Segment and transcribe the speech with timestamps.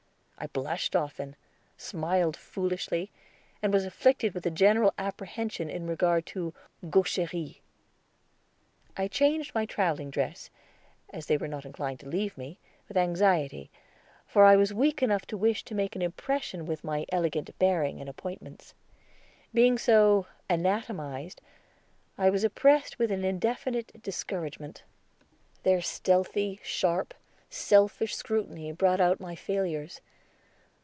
[0.43, 1.35] I blushed often,
[1.77, 3.11] smiled foolishly,
[3.61, 6.51] and was afflicted with a general apprehension in regard to
[6.89, 7.61] gaucherie.
[8.97, 10.49] I changed my traveling dress,
[11.13, 13.69] as they were not inclined to leave me, with anxiety,
[14.25, 17.99] for I was weak enough to wish to make an impression with my elegant bearing
[18.01, 18.73] and appointments.
[19.53, 21.39] Being so anatomized,
[22.17, 24.81] I was oppressed with an indefinite discouragement.
[25.61, 27.13] Their stealthy, sharp,
[27.51, 30.01] selfish scrutiny brought out my failures.